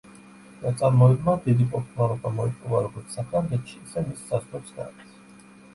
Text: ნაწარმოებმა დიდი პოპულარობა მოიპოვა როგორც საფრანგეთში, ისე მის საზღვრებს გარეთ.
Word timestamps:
ნაწარმოებმა 0.61 1.35
დიდი 1.43 1.67
პოპულარობა 1.75 2.33
მოიპოვა 2.41 2.83
როგორც 2.89 3.15
საფრანგეთში, 3.19 3.79
ისე 3.87 4.09
მის 4.11 4.27
საზღვრებს 4.33 4.79
გარეთ. 4.81 5.19